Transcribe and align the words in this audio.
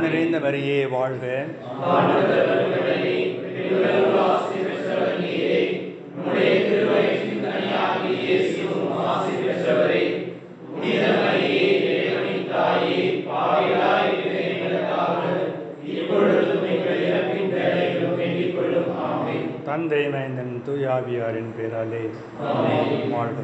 நிறைந்த 0.07 0.39
வரியே 0.39 0.89
வாழ்க. 0.89 1.25
தந்தை 19.65 20.03
மைந்தன் 20.09 20.63
தூயாவியாரின் 20.67 21.51
பேராலே 21.57 22.03
வாழ்க 23.09 23.39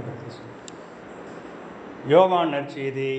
யோவான் 2.09 2.53
நற்செய்தி 2.53 3.11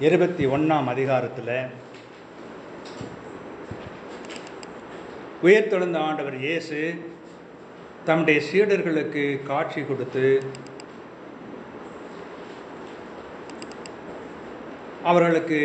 இருபத்தி 0.00 0.46
ஒன்றாம் 0.46 0.86
அதிகாரத்தில் 0.86 1.54
உயர்த்தெழுந்த 5.44 5.98
ஆண்டவர் 6.08 6.36
இயேசு 6.38 6.78
தம்முடைய 8.04 8.38
சீடர்களுக்கு 8.48 9.22
காட்சி 9.42 9.80
கொடுத்து 9.82 10.26
அவர்களுக்கு 15.10 15.60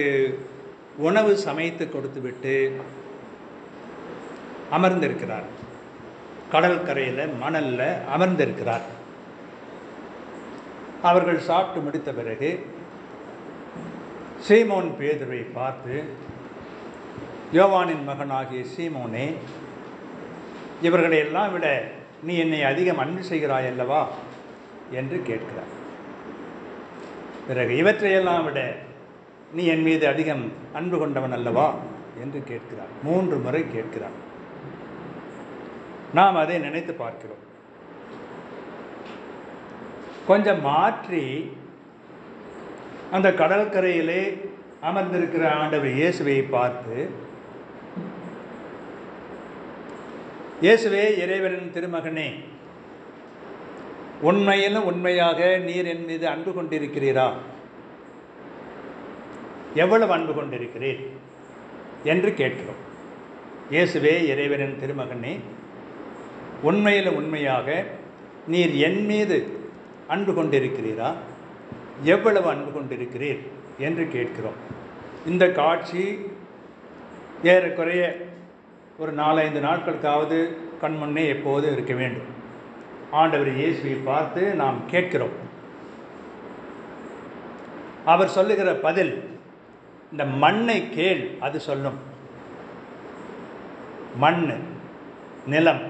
உணவு 1.08 1.32
சமைத்து 1.38 1.86
கொடுத்துவிட்டு 1.90 2.56
அமர்ந்திருக்கிறார். 4.78 5.48
கடற்கரையில் 6.54 7.34
மணலில் 7.44 7.90
அமர்ந்திருக்கிறார். 8.16 8.86
அவர்கள் 11.10 11.46
சாப்பிட்டு 11.50 11.80
முடித்த 11.86 12.12
பிறகு 12.12 12.52
சீமோன் 14.48 14.90
பேதுரை 15.00 15.42
பார்த்து 15.58 15.96
யோவானின் 17.58 18.04
மகனாகிய 18.10 18.62
சீமோனே 18.74 19.28
இவர்களை 20.82 21.18
எல்லாம் 21.18 21.52
விட 21.52 21.84
நீ 22.24 22.38
என்னை 22.38 22.64
அதிகம் 22.64 22.98
அன்பு 22.98 23.24
செய்கிறாய் 23.24 23.68
அல்லவா? 23.68 24.10
என்று 24.92 25.22
கேட்கிறார். 25.24 25.84
பிறகு 27.48 27.78
இவற்றையெல்லாம் 27.78 28.44
விட 28.44 28.76
நீ 29.54 29.66
என் 29.66 29.82
மீது 29.82 30.08
அதிகம் 30.08 30.52
அன்பு 30.74 30.98
கொண்டவன் 30.98 31.32
அல்லவா? 31.32 31.74
என்று 32.22 32.44
கேட்கிறார். 32.44 32.88
மூன்று 33.04 33.38
முறை 33.38 33.66
கேட்கிறார். 33.72 34.24
நாம் 36.14 36.36
அதை 36.36 36.58
நினைத்து 36.58 36.94
பார்க்கிறோம். 36.94 37.44
கொஞ்சம் 40.28 40.62
மாற்றி 40.62 41.52
அந்த 43.12 43.32
கடற்கரையிலே 43.32 44.40
அமர்ந்திருக்கிற 44.84 45.50
ஆண்டவர் 45.50 45.92
இயேசுவை 45.92 46.42
பார்த்து 46.42 47.10
இயேசுவே 50.64 51.02
இறைவனின் 51.22 51.72
திருமகனே 51.76 52.28
உண்மையிலும் 54.22 54.86
உண்மையாக 54.90 55.40
நீர் 55.66 55.86
என் 55.86 56.06
மீது 56.06 56.28
அன்பு 56.30 56.52
கொண்டிருக்கிறீரா? 56.52 57.26
எவ்வளவு 59.76 60.14
அன்பு 60.14 60.34
கொண்டிருக்கிறீர் 60.34 61.02
என்று 62.04 62.34
கேட்கிறோம். 62.34 62.80
இயேசுவே 63.72 64.14
இறைவனின் 64.32 64.80
திருமகனே 64.84 65.34
உண்மையில் 66.62 67.10
உண்மையாக 67.10 67.84
நீர் 68.48 68.76
என் 68.88 69.06
மீது 69.06 69.40
அன்பு 70.08 70.34
கொண்டிருக்கிறீரா? 70.38 71.10
எவ்வளவு 72.04 72.50
அன்பு 72.50 72.72
கொண்டிருக்கிறீர் 72.78 73.42
என்று 73.80 74.08
கேட்கிறோம். 74.16 74.60
இந்த 75.28 75.52
காட்சி 75.52 76.06
ஏறக்குறைய 77.44 78.04
ஒரு 78.98 79.14
நாலஞ்சு 79.14 79.60
நாட்களுக்காவது 79.64 80.38
கண்முன்னே 80.82 81.28
எப்போதும் 81.28 81.72
இருக்க 81.72 81.94
வேண்டும். 81.94 82.28
ஆண்டவர் 83.12 83.56
இயேசுவை 83.56 83.94
பார்த்து 83.94 84.56
நாம் 84.56 84.86
கேட்கிறோம். 84.88 85.36
அவர் 88.06 88.28
சொல்லுகிற 88.28 88.74
பதில் 88.74 89.40
இந்த 90.12 90.26
மண்ணை 90.26 90.90
கேள் 90.90 91.30
அது 91.40 91.60
சொல்லும். 91.60 92.00
மண் 94.18 94.54
நிலம். 95.48 95.82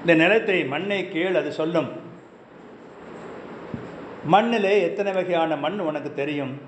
இந்த 0.00 0.14
நிலத்தை 0.14 0.64
மண்ணை 0.64 1.08
கேள் 1.08 1.34
அது 1.34 1.52
சொல்லும். 1.52 1.90
மண்ணிலே 4.24 4.82
எத்தனை 4.82 5.12
வகையான 5.12 5.56
மண் 5.56 5.78
உனக்கு 5.78 6.14
தெரியும்? 6.14 6.60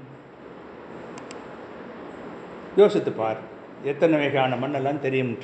யோசித்து 2.77 3.13
பார். 3.13 3.50
எத்தனை 3.85 4.19
வகையான 4.19 4.57
மண்ணெல்லாம் 4.57 4.99
தெரியும் 4.99 5.39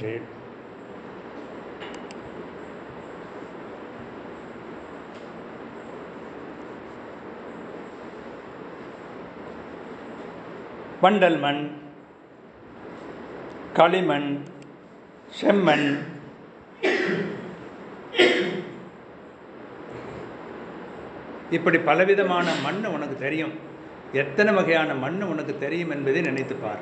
பண்டல் 11.02 11.38
மண் 11.40 11.70
களிமண் 13.72 14.42
செம்மண் 15.40 15.98
இப்படி 21.50 21.78
பலவிதமான 21.78 22.54
மண் 22.54 22.84
உனக்கு 22.84 23.16
தெரியும். 23.16 23.52
எத்தனை 24.12 24.54
வகையான 24.54 24.94
மண் 24.94 25.22
உனக்கு 25.22 25.58
தெரியும் 25.58 25.90
என்பதை 25.90 26.20
நினைத்து 26.20 26.54
பார் 26.54 26.80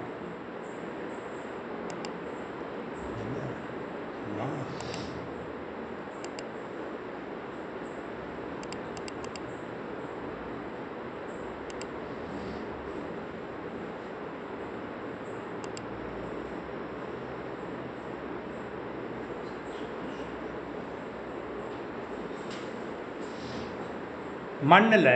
மண்ணில் 24.72 25.08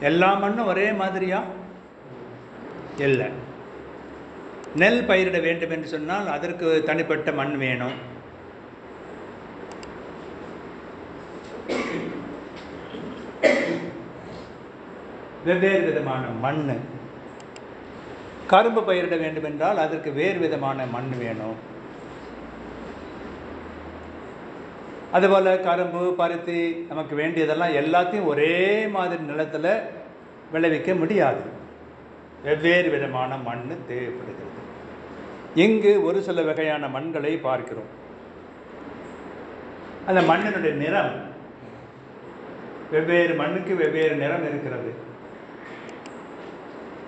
எல்லா 0.00 0.30
மண்ணும் 0.42 0.70
ஒரே 0.72 0.86
மாதிரியா? 1.02 1.40
இல்லை. 3.06 3.28
நெல் 4.82 5.06
பயிரிட 5.08 5.38
வேண்டும் 5.46 5.72
என்று 5.76 5.88
சொன்னால் 5.94 6.26
அதற்கு 6.36 6.66
தனிப்பட்ட 6.86 7.32
மண் 7.38 7.54
வேணும். 7.64 7.96
வெவ்வேறு 15.44 15.84
விதமான 15.88 16.26
மண் 16.44 16.60
கரும்பு 18.46 18.82
பயிரிட 18.82 19.16
வேண்டும் 19.20 19.48
என்றால் 19.50 19.78
அதற்கு 19.84 20.10
வேறு 20.20 20.38
விதமான 20.38 20.86
மண் 20.94 21.10
வேணும். 21.18 21.56
அதுபோல் 25.16 25.60
கரும்பு 25.60 26.14
பருத்தி 26.14 26.86
நமக்கு 26.88 27.14
வேண்டியதெல்லாம் 27.16 27.76
எல்லாத்தையும் 27.82 28.24
ஒரே 28.24 28.86
மாதிரி 28.86 29.22
நிலத்தில் 29.22 29.68
விளைவிக்க 30.52 30.94
முடியாது. 30.94 31.42
வெவ்வேறு 32.44 32.90
விதமான 32.90 33.36
மண் 33.36 33.68
தேவைப்படுகிறது. 33.88 34.60
இங்கு 35.54 36.04
ஒரு 36.04 36.22
சில 36.22 36.42
வகையான 36.42 36.88
மண்களை 36.88 37.36
பார்க்கிறோம். 37.36 37.90
அந்த 40.06 40.20
மண்ணினுடைய 40.20 40.72
நிறம் 40.72 41.14
வெவ்வேறு 42.90 43.34
மண்ணுக்கு 43.34 43.74
வெவ்வேறு 43.74 44.16
நிறம் 44.16 44.48
இருக்கிறது. 44.48 44.92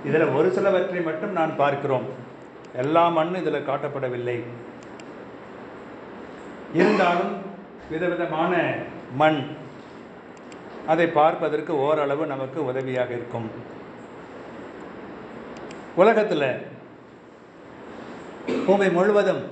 இதில் 0.05 0.35
ஒரு 0.39 0.51
சிலவற்றை 0.51 1.01
மட்டும் 1.01 1.33
நான் 1.33 1.57
பார்க்கிறோம். 1.57 2.09
எல்லா 2.77 3.09
மண்ணும் 3.09 3.41
இதில் 3.41 3.69
காட்டப்படவில்லை. 3.69 4.39
இருந்தாலும் 6.75 7.47
விதவிதமான 7.90 8.55
மண். 9.14 9.40
அதை 10.87 11.06
பார்ப்பதற்கு 11.06 11.79
ஓரளவு 11.79 12.26
நமக்கு 12.26 12.64
உதவியாக 12.64 13.11
இருக்கும். 13.12 13.50
உலகத்தில் 15.94 16.67
பூமி 18.67 18.88
முழுவதும் 18.88 19.43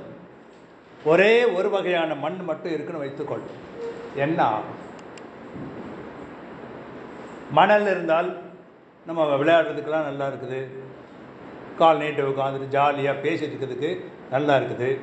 ஒரே 1.04 1.44
ஒரு 1.44 1.70
வகையான 1.70 2.14
மண் 2.14 2.36
மட்டும் 2.44 2.72
இருக்குன்னு 2.72 3.02
வைத்துக்கொள். 3.02 3.44
என்ன? 4.14 4.58
மணல் 7.50 7.86
இருந்தால் 7.86 8.38
நம்ம 9.06 9.24
விளையாடுறதுக்கெல்லாம் 9.36 10.08
நல்லா 10.08 10.28
இருக்குது. 10.28 10.60
கால் 11.78 11.98
நீட்டு 11.98 12.28
உட்காந்துட்டு 12.28 12.68
ஜாலியாக 12.68 13.28
பேசிட்டு 13.28 13.56
இருக்கிறதுக்கு 13.56 13.90
நல்லா 14.30 14.56
இருக்குது. 14.56 14.98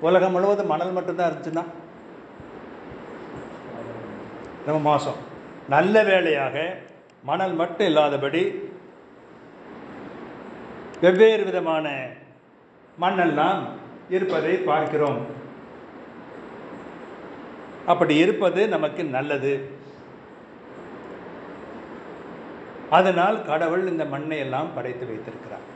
உலகம் 0.00 0.32
முழுவதும் 0.32 0.66
மணல் 0.66 0.92
மட்டும்தான் 0.92 1.32
இருந்துச்சுன்னா 1.32 1.64
ரொம்ப 4.66 4.80
மோசம். 4.90 5.16
நல்ல 5.68 6.02
வேளையாக 6.04 6.76
மணல் 7.22 7.52
மட்டும் 7.52 7.86
இல்லாதபடி 7.86 8.42
வெவ்வேறு 11.00 11.44
விதமான 11.44 12.06
மண்ணெல்லாம் 13.00 13.62
இருப்பதை 14.08 14.56
பார்க்கிறோம். 14.56 15.26
அப்படி 17.86 18.16
இருப்பது 18.16 18.68
நமக்கு 18.68 19.04
நல்லது. 19.04 19.70
அதனால் 22.90 23.44
கடவுள் 23.44 23.86
இந்த 23.86 24.04
மண்ணை 24.04 24.38
எல்லாம் 24.38 24.74
படைத்து 24.74 25.06
வைத்திருக்கிறார். 25.06 25.72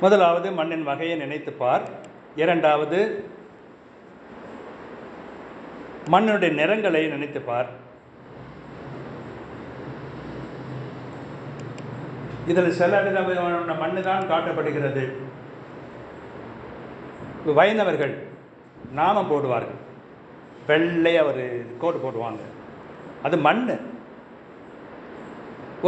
முதலாவது 0.00 0.52
மண்ணின் 0.52 0.82
வகையை 0.82 1.18
நினைத்து 1.18 1.52
பார். 1.52 2.06
இரண்டாவது 2.42 2.98
மண்ணுடைய 6.12 6.50
நிறங்களை 6.58 7.00
நினைத்து 7.14 7.40
பார். 7.48 7.70
இதில் 12.52 12.76
சில 12.80 13.00
விதமான 13.06 13.74
மண்ணு 13.82 14.00
தான் 14.08 14.28
காட்டப்படுகிறது. 14.30 15.04
வயந்தவர்கள் 17.58 18.14
நாமம் 18.98 19.30
போடுவார்கள். 19.30 19.80
வெள்ளையா 20.68 21.22
ஒரு 21.30 21.44
கோட்டு 21.82 22.00
போடுவாங்க. 22.04 22.42
அது 23.26 23.36
மண் 23.46 23.62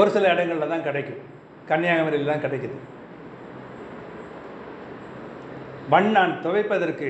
ஒரு 0.00 0.10
சில 0.14 0.32
இடங்களில் 0.32 0.72
தான் 0.72 0.88
கிடைக்கும். 0.88 1.22
கன்னியாகுமரியில் 1.70 2.32
தான் 2.32 2.44
கிடைக்குது. 2.44 2.76
மண்ணான் 5.90 6.34
துவைப்பதற்கு 6.42 7.08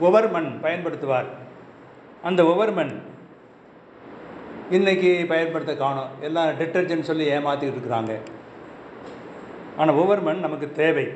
ஒவர் 0.00 0.30
மண் 0.30 0.58
பயன்படுத்துவார். 0.62 1.28
அந்த 2.22 2.42
ஒவர் 2.42 2.74
மண் 2.74 3.00
இன்றைக்கி 4.70 5.26
பயன்படுத்த 5.26 5.74
காணோம். 5.74 6.08
எல்லாம் 6.20 6.48
டிட்டர்ஜென்ட் 6.48 7.08
சொல்லி 7.10 7.30
ஏமாற்றிக்கிட்டு 7.30 7.78
இருக்கிறாங்க. 7.78 8.14
ஆனால் 9.76 9.94
ஒவ்வொரு 9.94 10.20
மண் 10.20 10.38
நமக்கு 10.38 10.72
தேவை. 10.72 11.06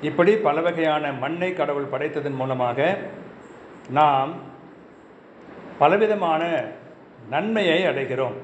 இப்படி 0.00 0.36
பல 0.36 0.60
வகையான 0.60 1.12
மண்ணை 1.12 1.52
கடவுள் 1.52 1.92
படைத்ததன் 1.92 2.40
மூலமாக 2.40 2.98
நாம் 3.90 4.34
பலவிதமான 5.78 6.64
நன்மையை 7.30 7.78
அடைகிறோம். 7.86 8.36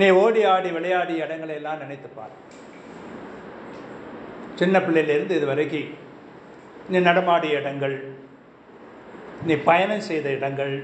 நீ 0.00 0.08
ஓடி 0.22 0.42
ஆடி 0.52 0.70
விளையாடி 0.76 1.14
இடங்களை 1.24 1.54
எல்லாம் 1.60 1.82
நினைத்துப்பார் 1.82 2.34
சின்ன 4.60 4.78
பிள்ளையிலிருந்து 4.78 5.36
இது 5.38 5.46
வரைக்கும் 5.52 5.90
நீ 6.88 6.98
நடமாடிய 7.08 7.60
இடங்கள் 7.60 7.96
நீ 9.48 9.54
பயணம் 9.68 10.06
செய்த 10.08 10.28
இடங்கள் 10.38 10.74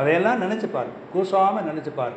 அதையெல்லாம் 0.00 0.42
நினச்சிப்பார் 0.42 0.72
பார். 0.72 0.90
கூசாமல் 1.12 1.68
நினச்சிப்பார் 1.68 1.94
பார். 1.96 2.16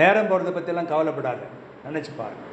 நேரம் 0.00 0.30
போகிறத 0.30 0.50
பற்றிலாம் 0.54 0.92
கவலைப்படாது. 0.92 1.44
நினச்சிப்பார் 1.86 2.16
பார். 2.16 2.46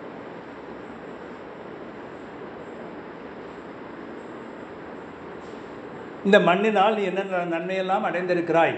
இந்த 6.26 6.40
மண்ணினால் 6.50 6.98
நீ 6.98 7.04
என்னென்ன 7.12 7.46
நன்மையெல்லாம் 7.56 8.06
அடைந்திருக்கிறாய்? 8.10 8.78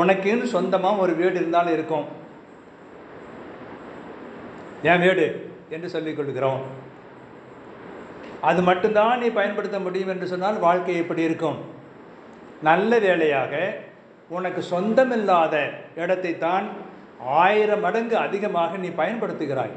உனக்குன்னு 0.00 0.46
சொந்தமாக 0.56 1.02
ஒரு 1.04 1.12
வீடு 1.20 1.36
இருந்தாலும் 1.40 1.74
இருக்கும். 1.76 2.06
என் 4.90 5.02
வீடு 5.04 5.26
என்று 5.74 5.88
சொல்லிக் 5.94 6.16
கொள்கிறோம். 6.18 6.62
அது 8.50 8.60
மட்டும்தான் 8.68 9.20
நீ 9.22 9.28
பயன்படுத்த 9.38 9.78
முடியும் 9.86 10.12
என்று 10.14 10.26
சொன்னால் 10.32 10.64
வாழ்க்கை 10.66 10.96
எப்படி 11.02 11.22
இருக்கும். 11.28 11.58
நல்ல 12.68 12.98
வேலையாக 13.06 13.52
உனக்கு 14.36 14.60
சொந்தமில்லாத 14.72 15.54
இடத்தை 16.02 16.32
தான் 16.46 16.66
ஆயிரம் 17.44 17.82
மடங்கு 17.86 18.16
அதிகமாக 18.26 18.76
நீ 18.84 18.88
பயன்படுத்துகிறாய். 19.00 19.74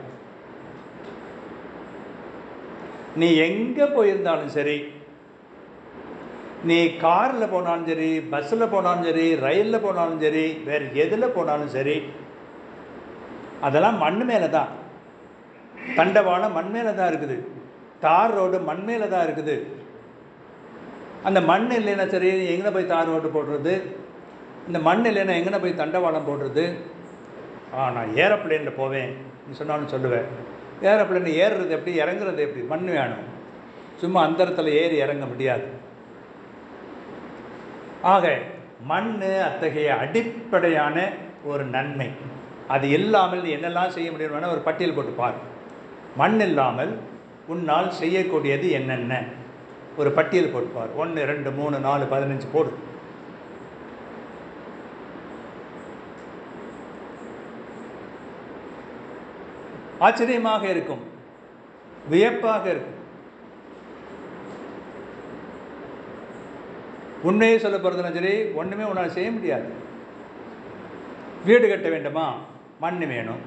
நீ 3.21 3.27
எங்கே 3.47 3.85
போயிருந்தாலும் 3.95 4.53
சரி 4.57 4.77
நீ 6.69 6.77
காரில் 7.05 7.51
போனாலும் 7.53 7.87
சரி 7.89 8.09
பஸ்ஸில் 8.33 8.71
போனாலும் 8.73 9.07
சரி 9.07 9.25
ரயிலில் 9.45 9.83
போனாலும் 9.85 10.21
சரி 10.25 10.45
வேறு 10.67 10.85
எதில் 11.03 11.33
போனாலும் 11.35 11.73
சரி 11.77 11.97
அதெல்லாம் 13.67 13.97
மண் 14.05 14.21
மேலே 14.29 14.47
தான் 14.57 14.71
தண்டவாளம் 15.97 16.55
மண் 16.57 16.71
மேலே 16.75 16.91
தான் 16.99 17.09
இருக்குது. 17.11 17.37
தார் 18.05 18.33
ரோடு 18.37 18.57
மண் 18.69 18.83
மேலே 18.87 19.07
தான் 19.13 19.25
இருக்குது. 19.27 19.55
அந்த 21.27 21.39
மண் 21.49 21.67
இல்லைன்னா 21.77 22.05
சரி 22.13 22.29
எங்கே 22.55 22.71
போய் 22.75 22.91
தார் 22.93 23.09
ரோடு 23.11 23.29
போடுறது? 23.35 23.73
இந்த 24.67 24.79
மண் 24.87 25.05
இல்லைன்னா 25.09 25.35
எங்கே 25.39 25.61
போய் 25.63 25.79
தண்டவாளம் 25.81 26.27
போடுறது? 26.29 26.65
ஆ 27.75 27.89
நான் 27.95 28.11
ஏரோப்ளேனில் 28.23 28.79
போவேன். 28.81 29.11
சொன்னாலும் 29.61 29.93
சொல்லுவேன் 29.93 30.27
ஏரோப்ளேன் 30.89 31.31
ஏறுறது 31.43 31.75
எப்படி? 31.77 31.93
இறங்குறது 32.03 32.41
எப்படி? 32.47 32.63
மண் 32.73 32.87
வேணும். 32.97 33.25
சும்மா 34.01 34.21
அந்தரத்தில் 34.27 34.77
ஏறி 34.81 34.97
இறங்க 35.05 35.25
முடியாது. 35.33 35.67
ஆக 38.13 38.25
மண் 38.89 39.11
அத்தகைய 39.47 39.89
அடிப்படையான 40.03 40.97
ஒரு 41.51 41.63
நன்மை. 41.75 42.07
அது 42.73 42.85
இல்லாமல் 42.97 43.43
என்னெல்லாம் 43.55 43.93
செய்ய 43.95 44.07
முடியும்னா 44.11 44.53
ஒரு 44.55 44.63
பட்டியல் 44.67 44.95
போட்டு 44.97 45.13
பார். 45.21 45.37
மண் 46.21 46.39
இல்லாமல் 46.47 46.91
உன்னால் 47.53 47.89
செய்யக்கூடியது 48.01 48.67
என்னென்ன? 48.79 49.13
ஒரு 49.99 50.09
பட்டியல் 50.17 50.51
போட்டுப்பார் 50.53 50.91
ஒன்று 51.01 51.21
ரெண்டு 51.31 51.51
மூணு 51.59 51.77
நாலு 51.87 52.05
பதினஞ்சு 52.13 52.47
போடு. 52.53 52.71
ஆச்சரியமாக 60.07 60.63
இருக்கும். 60.73 61.03
வியப்பாக 62.13 62.65
இருக்கும். 62.73 62.94
உண்மையை 67.25 67.59
சொல்ல 67.59 67.77
போகிறதுனா 67.77 68.13
சரி 68.13 68.51
ஒன்றுமே 68.51 68.83
உன்னால் 68.83 69.11
செய்ய 69.11 69.31
முடியாது. 69.31 69.69
வீடு 71.45 71.69
கட்ட 71.69 71.89
வேண்டுமா? 71.89 72.39
மண் 72.79 73.07
வேணும். 73.07 73.39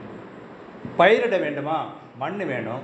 பயிரிட 0.99 1.41
வேண்டுமா? 1.41 1.93
மண் 2.19 2.37
வேணும். 2.37 2.81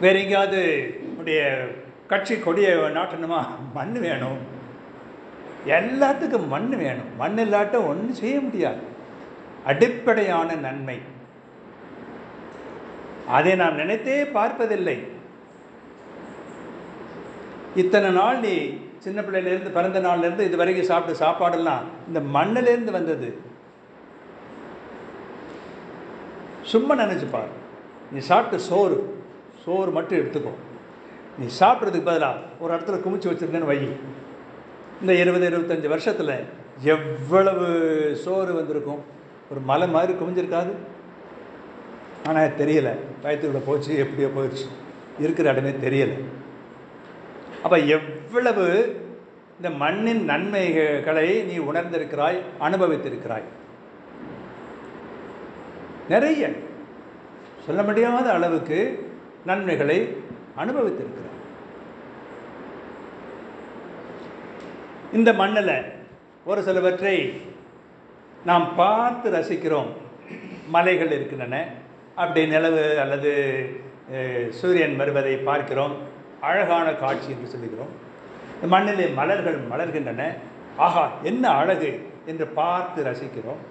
வேறு 0.00 0.18
எங்கேயாவது 0.18 0.94
உடைய 1.18 1.68
கட்சி 2.06 2.38
கொடியை 2.38 2.72
நாட்டணுமா? 2.72 3.44
மண் 3.74 3.92
வேணும். 3.92 4.38
எல்லாத்துக்கும் 5.66 6.46
மண் 6.46 6.68
வேணும். 6.68 7.16
மண் 7.16 7.38
இல்லாட்ட 7.38 7.74
ஒன்றும் 7.74 8.12
செய்ய 8.12 8.40
முடியாது. 8.40 8.80
அடிப்படையான 9.64 10.54
நன்மை. 10.54 10.98
அதை 13.28 13.54
நாம் 13.54 13.74
நினைத்தே 13.74 14.26
பார்ப்பதில்லை. 14.26 15.13
இத்தனை 17.76 18.10
நாள் 18.10 18.40
நீ 18.40 18.78
சின்ன 18.98 19.20
பிள்ளையிலேருந்து 19.20 19.70
பிறந்த 19.70 20.00
நாள்லேருந்து 20.00 20.40
இது 20.40 20.56
வரைக்கும் 20.56 20.84
சாப்பிட்ட 20.84 21.30
சாப்பாடெல்லாம் 21.30 21.82
இந்த 22.06 22.20
மண்ணிலேருந்து 22.20 22.90
வந்தது. 22.90 23.38
சும்மா 26.62 26.94
நினச்சிப்பார் 26.94 27.50
நீ 28.12 28.18
சாப்பிட்ட 28.18 28.64
சோறு 28.64 29.24
சோறு 29.64 29.90
மட்டும் 29.90 30.18
எடுத்துக்கோ. 30.18 30.52
நீ 31.38 31.46
சாப்பிட்றதுக்கு 31.60 32.04
பதிலாக 32.04 32.38
ஒரு 32.60 32.74
இடத்துல 32.74 33.00
குமிச்சு 33.04 33.30
வச்சுருந்தேன்னு 33.30 33.64
வை. 33.64 33.88
இந்த 35.00 35.14
இருபது 35.14 35.50
இருபத்தஞ்சி 35.50 35.88
வருஷத்தில் 35.88 36.44
எவ்வளவு 36.80 37.66
சோறு 38.24 38.54
வந்திருக்கும்? 38.54 39.02
ஒரு 39.50 39.60
மலை 39.60 39.88
மாதிரி 39.88 40.12
குமிஞ்சிருக்காது. 40.12 40.72
ஆனால் 42.26 42.56
தெரியலை. 42.58 42.94
வயத்துக்குள்ளே 43.22 43.62
போச்சு 43.66 43.98
எப்படியோ 43.98 44.28
போயிடுச்சு. 44.28 44.66
இருக்கிற 45.18 45.52
இடமே 45.52 45.70
தெரியலை. 45.70 46.18
அப்போ 47.64 47.76
எவ்வளவு 47.96 48.66
இந்த 49.56 49.68
மண்ணின் 49.82 50.22
நன்மைகளை 50.30 51.28
நீ 51.48 51.56
உணர்ந்திருக்கிறாய் 51.68 52.38
அனுபவித்திருக்கிறாய்? 52.66 53.46
நிறைய. 56.12 56.50
சொல்ல 57.66 57.82
முடியாத 57.88 58.26
அளவுக்கு 58.36 58.78
நன்மைகளை 59.50 59.98
அனுபவித்திருக்கிறார் 60.62 61.32
இந்த 65.18 65.30
மண்ணில் 65.40 65.76
ஒரு 66.50 66.60
சிலவற்றை 66.66 67.16
நாம் 68.50 68.66
பார்த்து 68.80 69.28
ரசிக்கிறோம். 69.38 69.90
மலைகள் 70.74 71.12
இருக்கின்றன. 71.16 71.56
அப்படி 72.22 72.42
நிலவு 72.46 72.84
அல்லது 73.02 73.32
சூரியன் 74.58 74.96
வருவதை 75.00 75.34
பார்க்கிறோம். 75.48 75.94
அழகான 76.48 76.86
காட்சி 77.02 77.28
என்று 77.34 77.52
சொல்லுகிறோம். 77.54 77.92
மண்ணிலே 78.72 79.06
மலர்கள் 79.20 79.58
மலர்கின்றன. 79.72 80.22
ஆஹா 80.86 81.04
என்ன 81.30 81.44
அழகு 81.60 81.90
என்று 82.30 82.46
பார்த்து 82.58 83.00
ரசிக்கிறோம். 83.08 83.62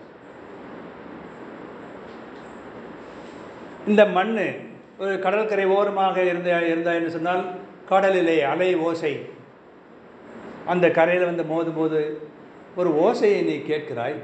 இந்த 3.92 4.02
மண் 4.18 4.36
ஒரு 5.04 5.14
கடற்கரை 5.24 5.66
ஓரமாக 5.78 6.18
இருந்த 6.32 6.50
இருந்தா 6.72 6.92
என்று 7.00 7.14
சொன்னால் 7.16 7.44
கடலிலே 7.90 8.36
அலை 8.52 8.70
ஓசை. 8.88 9.14
அந்த 10.74 10.86
கரையில் 10.98 11.30
வந்து 11.30 11.44
மோதும் 11.54 11.80
போது 11.80 12.00
ஒரு 12.80 12.90
ஓசையை 13.06 13.40
நீ 13.50 13.56
கேட்கிறாய். 13.72 14.16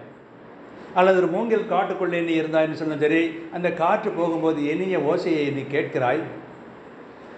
அல்லது 0.99 1.17
ஒரு 1.21 1.29
மூங்கில் 1.33 1.71
காட்டுக்குள்ளே 1.71 2.19
நீ 2.27 2.35
இருந்தாய் 2.41 2.67
என்று 2.67 2.79
சொன்னால் 2.81 3.03
சரி 3.05 3.23
அந்த 3.55 3.69
காற்று 3.81 4.11
போகும்போது 4.19 4.59
இனிய 4.73 4.99
ஓசையை 5.11 5.43
நீ 5.57 5.63
கேட்கிறாய். 5.75 6.21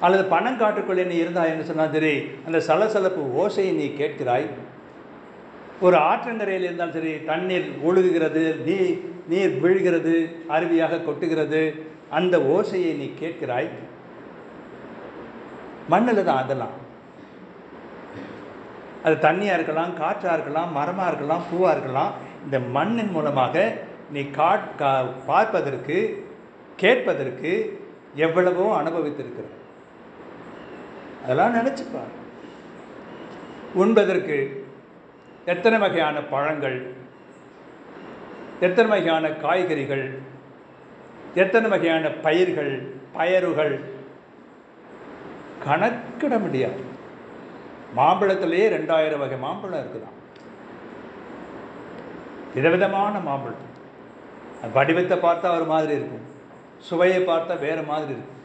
அல்லது 0.06 0.24
பணங்காட்டுக்குள்ளே 0.34 1.04
நீ 1.12 1.16
இருந்தாய் 1.24 1.52
என்று 1.54 1.70
சொன்னால் 1.70 1.96
சரி 1.96 2.14
அந்த 2.48 2.60
சலசலப்பு 2.68 3.24
ஓசையை 3.42 3.74
நீ 3.80 3.88
கேட்கிறாய். 4.02 4.48
ஒரு 5.86 5.98
ஆற்றங்கரையில் 6.10 6.68
இருந்தாலும் 6.68 6.98
சரி 6.98 7.14
தண்ணீர் 7.30 7.68
ஒழுகுகிறது 7.88 8.44
நீ 8.68 8.78
நீர் 9.32 9.54
விழுகிறது 9.64 10.16
அருவியாக 10.56 11.02
கொட்டுகிறது 11.08 11.62
அந்த 12.20 12.36
ஓசையை 12.56 12.94
நீ 13.02 13.08
கேட்கிறாய். 13.22 13.70
மண்ணில் 15.94 16.28
தான் 16.30 16.42
அதெல்லாம். 16.44 16.76
அது 19.06 19.16
தண்ணியாக 19.28 19.58
இருக்கலாம் 19.58 19.94
காற்றாக 20.02 20.36
இருக்கலாம் 20.38 20.76
மரமாக 20.80 21.10
இருக்கலாம் 21.12 21.46
பூவாக 21.52 21.74
இருக்கலாம் 21.76 22.12
இந்த 22.46 22.58
மண்ணின் 22.76 23.14
மூலமாக 23.16 23.56
நீ 24.16 24.22
காட் 24.40 24.68
கா 24.82 24.92
பார்ப்பதற்கு 25.32 25.98
கேட்பதற்கு 26.84 27.52
எவ்வளவோ 28.26 28.66
அனுபவித்திருக்கிறது 28.82 29.58
அதெல்லாம் 31.24 31.56
நினச்சிப்பார் 31.60 32.14
உண்பதற்கு 33.84 34.38
எத்தனை 35.54 35.78
வகையான 35.80 36.18
பழங்கள் 36.34 36.80
எத்தனை 38.68 38.90
வகையான 38.94 39.30
காய்கறிகள் 39.44 40.06
எத்தனை 41.44 41.68
வகையான 41.74 42.06
பயிர்கள் 42.26 42.74
பயறுகள் 43.18 43.76
கணக்கிட 45.66 46.34
முடியாது. 46.46 46.82
மாம்பழத்திலேயே 47.98 48.66
ரெண்டாயிரம் 48.76 49.24
வகை 49.24 49.38
மாம்பழம் 49.46 49.82
இருக்குதான் 49.82 50.18
விதவிதமான 52.56 53.14
மாம்பழம். 53.28 53.68
வடிவத்தை 54.74 55.18
பார்த்தா 55.18 55.56
ஒரு 55.58 55.66
மாதிரி 55.74 55.94
இருக்கும். 56.00 56.28
சுவையை 56.90 57.22
பார்த்தா 57.30 57.60
வேறு 57.66 57.84
மாதிரி 57.92 58.12
இருக்கும். 58.16 58.41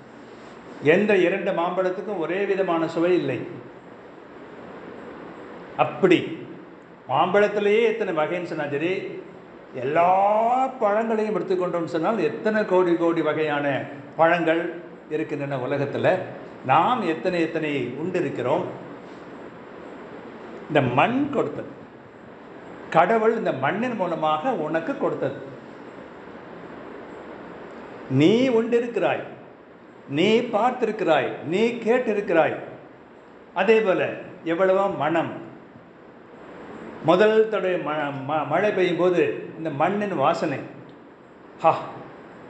எந்த 0.86 1.16
இரண்டு 1.16 1.50
மாம்பழத்துக்கும் 1.50 2.18
ஒரே 2.18 2.44
விதமான 2.44 2.88
சுவை 2.88 3.12
இல்லை. 3.14 3.38
அப்படி. 5.76 6.18
மாம்பழத்திலேயே 7.08 7.82
எத்தனை 7.82 8.12
வகைன்னு 8.14 8.50
சொன்னால் 8.50 8.70
சரி 8.70 8.92
எல்லா 9.74 10.10
பழங்களையும் 10.66 11.36
எடுத்துக்கொண்டோம்னு 11.36 11.92
சொன்னால் 11.94 12.18
எத்தனை 12.18 12.64
கோடி 12.64 12.94
கோடி 12.94 13.22
வகையான 13.22 13.82
பழங்கள் 14.16 14.62
இருக்கின்றன 15.10 15.58
உலகத்தில். 15.58 16.18
நாம் 16.66 17.08
எத்தனை 17.08 17.40
எத்தனை 17.40 17.94
உண்டு 17.98 18.20
இருக்கிறோம். 18.20 18.64
இந்த 20.68 20.80
மண் 20.80 21.30
கொடுத்தது. 21.32 21.68
கடவுள் 22.90 23.36
இந்த 23.36 23.52
மண்ணின் 23.52 23.96
மூலமாக 23.96 24.52
உனக்கு 24.52 24.98
கொடுத்தது. 24.98 25.36
நீ 28.10 28.48
உண்டிருக்கிறாய் 28.48 29.34
நீ 30.08 30.40
பார்த்திருக்கிறாய் 30.40 31.42
நீ 31.44 31.68
கேட்டிருக்கிறாய். 31.68 32.56
அதே 33.54 33.80
போல் 33.80 34.22
எவ்வளவோ 34.44 34.88
மனம். 34.88 35.32
முதல் 37.04 37.48
தடவை 37.48 37.80
ம 37.80 38.12
ம- 38.28 38.46
மழை 38.46 38.72
பெய்யும் 38.72 38.96
போது 38.96 39.48
இந்த 39.56 39.70
மண்ணின் 39.70 40.14
வாசனை. 40.14 40.58
ஹா 41.60 41.78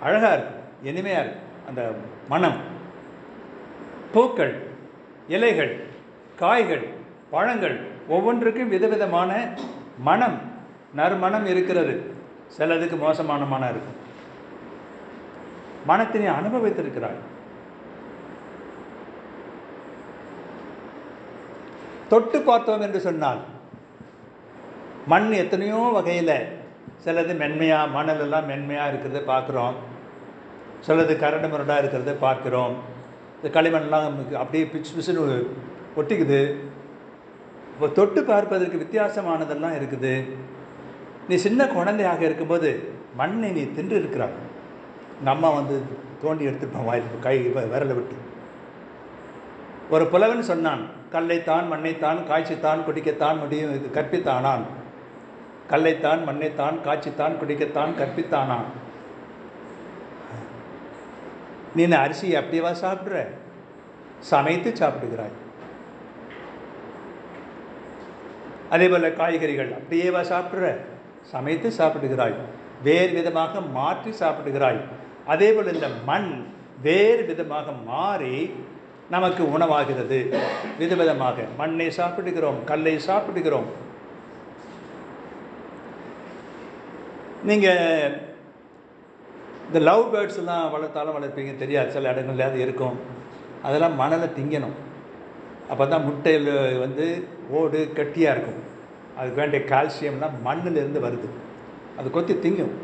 அழகாக 0.02 0.32
இருக்கும் 0.32 0.60
இனிமையாக 0.82 1.24
இருக்கும் 1.24 1.68
அந்த 1.68 1.94
மனம். 2.28 2.56
பூக்கள் 4.12 4.62
இலைகள் 5.28 5.84
காய்கள் 6.36 6.88
பழங்கள் 7.30 7.80
ஒவ்வொன்றுக்கும் 8.08 8.68
விதவிதமான 8.68 9.48
மனம் 9.98 10.38
நறுமணம் 10.94 11.46
இருக்கிறது. 11.46 12.14
சிலதுக்கு 12.58 12.98
மோசமான 12.98 13.44
மனம் 13.44 13.68
இருக்கும். 13.68 14.04
மனத்தினை 15.88 16.30
அனுபவித்திருக்கிறாய். 16.30 17.34
தொட்டு 22.10 22.38
பார்த்தோம் 22.48 22.84
என்று 22.86 23.00
சொன்னால் 23.08 23.40
மண் 25.12 25.28
எத்தனையோ 25.42 25.80
வகையில் 25.96 26.36
சிலது 27.04 27.34
மென்மையாக 27.42 27.92
மணல் 27.96 28.22
எல்லாம் 28.24 28.48
மென்மையாக 28.50 28.90
இருக்கிறத 28.92 29.20
பார்க்குறோம். 29.32 29.74
சிலது 30.86 31.14
கரடு 31.22 31.48
முரடாக 31.52 31.82
இருக்கிறத 31.82 32.12
பார்க்குறோம். 32.24 32.74
இந்த 33.38 33.48
களிமண்லாம் 33.56 34.16
அப்படியே 34.42 34.64
பிச்சு 34.72 34.92
பிச்சுன்னு 34.96 35.36
ஒட்டிக்குது. 36.00 36.40
இப்போ 37.72 37.86
தொட்டு 37.98 38.20
பார்ப்பதற்கு 38.32 38.82
வித்தியாசமானதெல்லாம் 38.82 39.76
இருக்குது. 39.78 40.12
நீ 41.28 41.34
சின்ன 41.46 41.60
குழந்தையாக 41.76 42.20
இருக்கும்போது 42.28 42.68
மண்ணை 43.20 43.48
நீ 43.56 43.62
தின்று 43.76 43.96
இருக்கிறாய். 44.02 44.36
எங்கள் 45.18 45.34
அம்மா 45.34 45.48
வந்து 45.58 45.76
தோண்டி 46.22 46.48
எடுத்துப்பான் 46.50 46.88
வாயில் 46.88 47.24
கை 47.26 47.36
விரலை 47.72 47.94
விட்டு. 47.98 48.16
ஒரு 49.94 50.04
புலவன் 50.12 50.50
சொன்னான் 50.52 50.84
கல்லைத்தான் 51.12 51.66
மண்ணைத்தான் 51.72 52.18
காய்ச்சித்தான் 52.30 52.80
குடிக்கத்தான் 52.88 53.38
முடியும். 53.38 53.74
இது 53.74 53.88
கற்பித்தானான். 54.00 54.64
கல்லைத்தான் 55.70 56.20
மண்ணைத்தான் 56.28 56.76
காய்ச்சித்தான் 56.86 57.36
குடிக்கத்தான் 57.42 57.92
கற்பித்தானான். 58.00 58.68
நீ 61.74 61.82
அரிசி 61.82 61.96
அரிசியை 62.04 62.38
அப்படியேவா 62.40 62.72
சாப்பிட்ற? 62.82 63.26
சமைத்து 64.20 64.72
சாப்பிடுகிறாய். 64.80 65.34
அதே 68.70 68.88
போல் 68.88 69.16
காய்கறிகள் 69.16 69.72
அப்படியேவா 69.72 70.22
சாப்பிட்ற? 70.32 70.76
சமைத்து 71.22 71.72
சாப்பிடுகிறாய். 71.78 72.34
வேறு 72.82 73.12
விதமாக 73.12 73.60
மாற்றி 73.60 74.10
சாப்பிடுகிறாய். 74.10 74.80
அதே 75.26 75.52
போல் 75.52 75.74
இந்த 75.74 75.88
மண் 76.04 76.46
வேறு 76.82 77.24
விதமாக 77.24 77.72
மாறி 77.72 78.54
நமக்கு 79.14 79.42
உணவாகிறது. 79.56 80.18
விதவிதமாக 80.78 81.44
மண்ணை 81.58 81.90
சாப்பிடுகிறோம் 81.98 82.58
கல்லை 82.70 82.94
சாப்பிடுகிறோம். 83.08 83.68
நீங்கள் 87.48 88.24
இந்த 89.66 89.78
லவ் 89.88 90.04
பேர்ட்ஸ் 90.14 90.40
எல்லாம் 90.42 90.64
வளர்த்தாலும் 90.74 91.16
வளர்ப்பீங்க. 91.16 91.52
தெரியாது 91.62 91.90
சில 91.96 92.12
இடங்கள்ல 92.12 92.46
அது 92.48 92.58
இருக்கும். 92.66 92.96
அதெல்லாம் 93.66 93.96
மணலை 94.02 94.28
திங்கணும். 94.38 94.76
அப்போ 95.70 95.84
தான் 95.86 96.06
முட்டையில் 96.08 96.50
வந்து 96.84 97.06
ஓடு 97.58 97.78
கட்டியாக 97.98 98.34
இருக்கும். 98.34 98.60
அதுக்கு 99.18 99.40
வேண்டிய 99.40 99.60
கால்சியம்லாம் 99.72 100.36
மண்ணிலிருந்து 100.46 101.00
வருது. 101.06 101.28
அது 101.98 102.10
கொத்தி 102.16 102.34
திங்கும். 102.44 102.74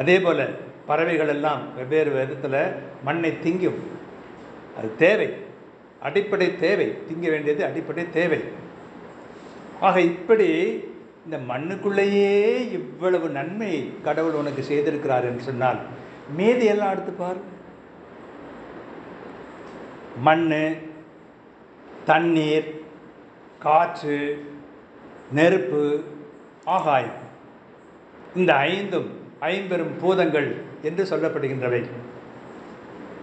அதே 0.00 0.16
போல் 0.20 0.42
பறவைகள் 0.88 1.32
எல்லாம் 1.36 1.62
வெவ்வேறு 1.76 2.10
விதத்தில் 2.16 2.60
மண்ணை 3.06 3.30
திங்கும். 3.44 3.80
அது 4.78 4.96
தேவை. 4.96 5.28
அடிப்படை 6.02 6.56
தேவை. 6.56 6.86
திங்க 7.08 7.30
வேண்டியது 7.30 7.64
அடிப்படை 7.64 8.10
தேவை. 8.10 8.40
ஆக 9.80 10.00
இப்படி 10.00 10.48
இந்த 11.24 11.36
மண்ணுக்குள்ளேயே 11.48 12.70
இவ்வளவு 12.72 13.28
நன்மை 13.28 13.92
கடவுள் 14.04 14.32
உனக்கு 14.32 14.62
செய்திருக்கிறார் 14.62 15.24
என்று 15.24 15.42
சொன்னால் 15.42 15.78
மீதி 16.36 16.64
எல்லாம் 16.64 16.90
எடுத்து 16.90 17.12
பார். 17.12 17.36
மண் 20.20 20.76
தண்ணீர் 22.04 22.80
காற்று 23.58 24.44
நெருப்பு 25.32 26.02
ஆகாயம். 26.64 27.18
இந்த 28.36 28.54
ஐந்தும் 28.54 29.10
ஐம்பெரும் 29.40 29.96
பூதங்கள் 30.00 30.56
என்று 30.82 31.04
சொல்லப்படுகின்றவை. 31.04 31.88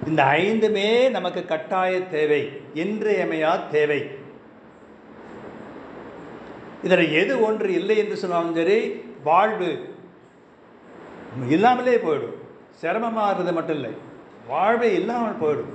இந்த 0.09 0.21
ஐந்துமே 0.39 0.89
நமக்கு 1.15 1.41
கட்டாய 1.45 1.99
தேவை 2.13 2.41
இன்றியமையா 2.83 3.51
தேவை. 3.75 4.01
இதில் 6.85 7.13
எது 7.21 7.33
ஒன்று 7.47 7.69
இல்லை 7.79 7.95
என்று 8.01 8.17
சொன்னாலும் 8.23 8.57
சரி 8.57 8.77
வாழ்வு 9.27 9.69
இல்லாமலே 11.55 11.95
போயிடும். 12.03 12.35
சிரமமாகிறது 12.81 13.53
மட்டும் 13.57 13.77
இல்லை 13.79 13.93
வாழ்வே 14.51 14.89
இல்லாமல் 14.99 15.41
போயிடும். 15.43 15.73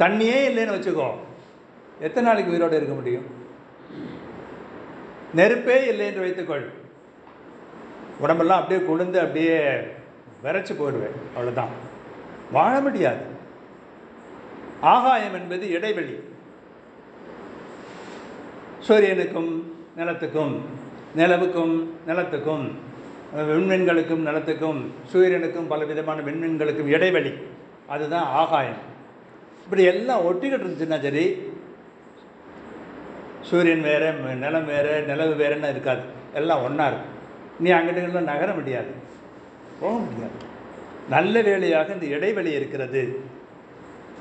தண்ணியே 0.00 0.40
இல்லைன்னு 0.48 0.76
வச்சுக்கோ 0.76 1.08
எத்தனை 2.06 2.26
நாளைக்கு 2.28 2.52
உயிரோடு 2.54 2.78
இருக்க 2.78 2.94
முடியும்? 2.96 3.28
நெருப்பே 5.38 5.78
இல்லை 5.92 6.06
என்று 6.06 6.24
வைத்துக்கொள். 6.24 6.66
உடம்பெல்லாம் 8.24 8.60
அப்படியே 8.60 8.80
குளிர்ந்து 8.88 9.18
அப்படியே 9.24 9.56
விரைச்சி 10.44 10.74
போயிடுவேன் 10.74 11.16
அவ்வளோதான் 11.36 11.72
வாழ 12.52 12.80
முடியாது. 12.80 13.22
ஆகாயம் 14.80 15.34
என்பது 15.34 15.68
இடைவெளி. 15.68 16.20
சூரியனுக்கும் 18.88 19.62
நிலத்துக்கும் 19.96 20.60
நிலவுக்கும் 21.16 21.74
நிலத்துக்கும் 22.06 22.70
விண்மீன்களுக்கும் 23.36 24.26
நிலத்துக்கும் 24.28 24.92
சூரியனுக்கும் 25.12 25.68
பல 25.68 25.84
விதமான 25.84 26.20
விண்மீன்களுக்கும் 26.20 26.86
இடைவெளி. 26.86 27.32
அதுதான் 27.86 28.24
ஆகாயம். 28.24 28.94
இப்படி 29.64 29.82
எல்லாம் 29.82 30.24
ஒட்டிக்கிட்டு 30.24 30.56
இருந்துச்சுன்னா 30.56 31.00
சரி 31.00 31.52
சூரியன் 33.40 33.82
வேறு 33.82 34.12
நிலம் 34.12 34.66
வேறு 34.66 35.02
நிலவு 35.02 35.34
வேறுன்னு 35.34 35.70
இருக்காது. 35.70 36.00
எல்லாம் 36.34 36.62
ஒன்றா 36.62 36.86
இருக்கும். 36.86 37.14
நீ 37.60 37.70
அங்கிட்ட 37.70 38.20
நகர 38.20 38.52
முடியாது. 38.52 39.14
போக 39.80 39.94
முடியாது. 40.04 40.38
நல்ல 41.14 41.42
வேளையாக 41.48 41.94
இந்த 41.96 42.06
இடைவெளி 42.16 42.52
இருக்கிறது. 42.58 43.02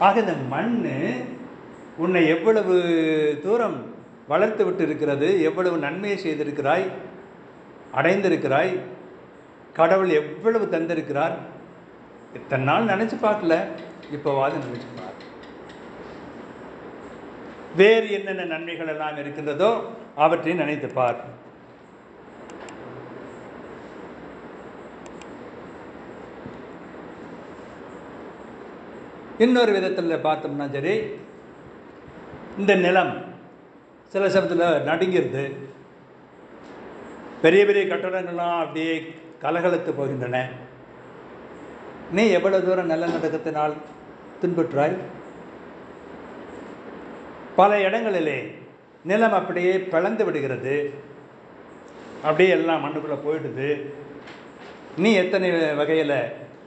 ஆக 0.05 0.19
இந்த 0.19 0.35
மண் 0.53 0.77
உன்னை 2.03 2.21
எவ்வளவு 2.35 2.75
தூரம் 3.43 3.77
வளர்த்து 4.31 4.63
விட்டு 4.65 4.83
இருக்கிறது 4.87 5.27
எவ்வளவு 5.49 5.77
நன்மையை 5.85 6.17
செய்திருக்கிறாய் 6.23 6.85
அடைந்திருக்கிறாய் 7.99 8.71
கடவுள் 9.79 10.11
எவ்வளவு 10.21 10.65
தந்திருக்கிறார் 10.73 11.35
இத்தனை 12.37 12.65
நாள் 12.69 12.89
நினச்சி 12.91 13.17
பார்க்கல 13.25 13.55
இப்போவாது 14.15 14.55
நினச்சி 14.65 14.89
பார். 14.97 15.17
வேறு 17.79 18.07
என்னென்ன 18.17 18.43
நன்மைகள் 18.53 18.91
எல்லாம் 18.93 19.17
இருக்கின்றதோ 19.23 19.71
அவற்றை 20.25 20.53
நினைத்து 20.61 20.89
பார். 20.99 21.19
இன்னொரு 29.38 29.71
விதத்தில் 29.71 30.24
பார்த்தோம்னா 30.24 30.71
சரி 30.71 31.02
இந்த 32.58 32.76
நிலம் 32.76 33.24
சில 34.08 34.30
சமயத்தில் 34.30 34.91
நடுங்கிருது. 34.91 35.43
பெரிய 37.41 37.65
பெரிய 37.65 37.86
கட்டடங்கள்லாம் 37.86 38.60
அப்படியே 38.60 39.15
கலகலத்து 39.41 39.93
போகின்றன. 39.98 40.45
நீ 42.12 42.30
எவ்வளவு 42.30 42.65
தூரம் 42.65 42.86
நல்ல 42.86 43.06
நடக்கத்தினால் 43.06 43.74
துன்புற்றாய்? 44.41 44.95
பல 47.56 47.80
இடங்களிலே 47.80 48.56
நிலம் 49.04 49.34
அப்படியே 49.34 49.80
பிளந்து 49.80 50.26
விடுகிறது. 50.26 50.93
அப்படியே 52.24 52.50
எல்லாம் 52.50 52.84
மண்ணுக்குள்ளே 52.86 53.17
போயிடுது. 53.26 53.86
நீ 54.98 55.13
எத்தனை 55.13 55.76
வகையில் 55.76 56.15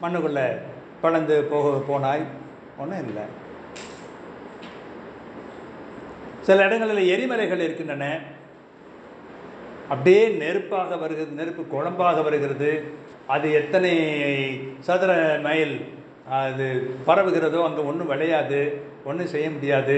மண்ணுக்குள்ளே 0.02 0.58
பிளந்து 1.00 1.44
போக 1.44 1.82
போனாய்? 1.92 2.22
ஒன்றும் 2.78 3.08
இல்லை. 3.08 3.22
சில 6.40 6.64
இடங்களில் 6.64 7.10
எரிமலைகள் 7.14 7.64
இருக்கின்றன. 7.66 8.04
அப்படியே 9.88 10.28
நெருப்பாக 10.28 10.96
வருகிறது 10.98 11.38
நெருப்பு 11.40 11.62
குழம்பாக 11.72 12.22
வருகிறது. 12.22 12.70
அது 13.26 13.52
எத்தனை 13.52 13.92
சதுர 14.80 15.12
மைல் 15.42 15.74
அது 16.30 16.66
பரவுகிறதோ 17.06 17.60
அங்கே 17.64 17.82
ஒன்றும் 17.90 18.10
விளையாது 18.10 18.60
ஒன்றும் 19.04 19.32
செய்ய 19.34 19.50
முடியாது. 19.50 19.96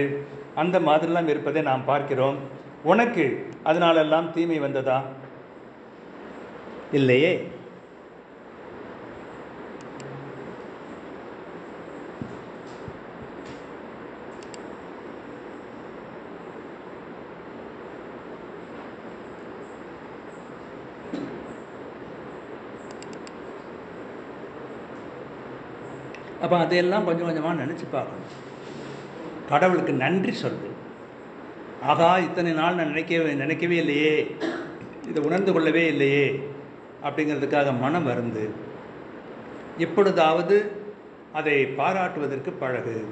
அந்த 0.54 0.80
மாதிரிலாம் 0.80 1.28
இருப்பதை 1.28 1.62
நாம் 1.62 1.84
பார்க்கிறோம். 1.84 2.38
உனக்கு 2.82 3.24
அதனாலெல்லாம் 3.64 4.32
தீமை 4.32 4.58
வந்ததா? 4.58 4.98
இல்லையே. 6.92 7.32
அப்போ 26.50 26.62
அதையெல்லாம் 26.64 27.04
கொஞ்சம் 27.04 27.26
கொஞ்சமாக 27.26 27.62
நினச்சி 27.62 27.84
பார்க்கணும். 27.90 28.30
கடவுளுக்கு 29.48 29.92
நன்றி 29.92 30.32
சொல்லு. 30.32 30.68
ஆகா 31.82 32.18
இத்தனை 32.18 32.52
நாள் 32.52 32.74
நான் 32.74 32.86
நினைக்கவே 32.86 33.32
நினைக்கவே 33.32 33.76
இல்லையே. 33.76 34.36
இதை 35.08 35.22
உணர்ந்து 35.22 35.52
கொள்ளவே 35.52 35.86
இல்லையே. 35.86 36.24
அப்படிங்கிறதுக்காக 37.04 37.78
மனம் 37.78 38.04
வருந்து 38.04 38.50
எப்பொழுதாவது 39.78 40.56
அதை 41.32 41.66
பாராட்டுவதற்கு 41.66 42.52
பழகு. 42.52 43.06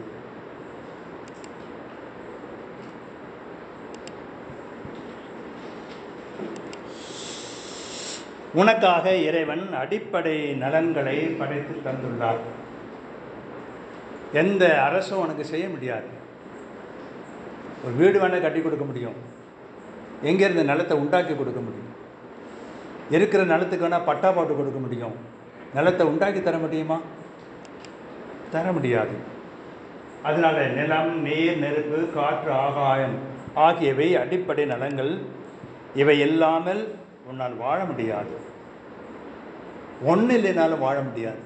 உனக்காக 8.54 9.14
இறைவன் 9.14 9.74
அடிப்படை 9.74 10.38
நலன்களை 10.54 11.18
படைத்து 11.18 11.90
தந்துள்ளார். 11.90 12.46
எந்த 14.32 14.82
அரசும் 14.82 15.20
உனக்கு 15.20 15.44
செய்ய 15.44 15.68
முடியாது. 15.68 16.06
ஒரு 17.84 17.94
வீடு 17.94 18.20
வேணால் 18.20 18.40
கட்டி 18.40 18.60
கொடுக்க 18.60 18.84
முடியும். 18.84 19.14
எங்கேருந்து 20.24 20.64
நிலத்தை 20.64 20.96
உண்டாக்கி 20.96 21.34
கொடுக்க 21.34 21.60
முடியும். 21.60 21.96
இருக்கிற 23.10 23.44
நிலத்துக்கு 23.44 23.88
வேணால் 23.88 24.04
பட்டா 24.04 24.30
போட்டு 24.30 24.56
கொடுக்க 24.56 24.78
முடியும். 24.78 25.14
நிலத்தை 25.74 26.06
உண்டாக்கி 26.06 26.42
தர 26.42 26.58
முடியுமா? 26.58 27.00
தர 28.50 28.72
முடியாது. 28.72 29.10
அதனால் 30.22 30.72
நிலம் 30.72 31.22
நீர் 31.22 31.58
நெருப்பு 31.58 32.08
காற்று 32.14 32.52
ஆகாயம் 32.52 33.16
ஆகியவை 33.54 34.16
அடிப்படை 34.16 34.64
நலங்கள். 34.64 35.18
இவை 35.94 36.20
இல்லாமல் 36.20 36.94
உன்னால் 37.26 37.56
வாழ 37.56 37.84
முடியாது. 37.84 38.36
ஒன்று 40.04 40.38
இல்லைனாலும் 40.38 40.78
வாழ 40.78 41.00
முடியாது. 41.00 41.38